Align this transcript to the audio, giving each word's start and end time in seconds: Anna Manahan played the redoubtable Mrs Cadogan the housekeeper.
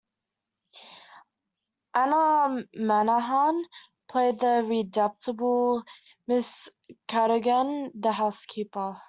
Anna 1.93 2.63
Manahan 2.75 3.63
played 4.09 4.39
the 4.39 4.65
redoubtable 4.67 5.83
Mrs 6.27 6.69
Cadogan 7.07 7.91
the 7.93 8.11
housekeeper. 8.11 8.97